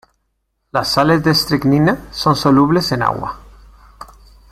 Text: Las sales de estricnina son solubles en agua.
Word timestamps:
Las 0.71 0.87
sales 0.87 1.23
de 1.23 1.29
estricnina 1.29 2.07
son 2.09 2.35
solubles 2.35 2.91
en 2.91 3.03
agua. 3.03 3.39